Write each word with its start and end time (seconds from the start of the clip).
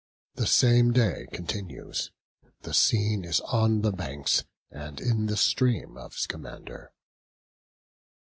The 0.33 0.47
same 0.47 0.93
day 0.93 1.27
continues. 1.31 2.09
The 2.63 2.73
scene 2.73 3.23
is 3.23 3.39
on 3.41 3.81
the 3.81 3.91
banks 3.91 4.45
and 4.71 4.99
in 4.99 5.27
the 5.27 5.37
stream 5.37 5.95
of 5.95 6.15
Scamander. 6.15 6.91